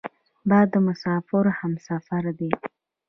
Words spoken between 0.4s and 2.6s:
باد د مسافرو همسفر دی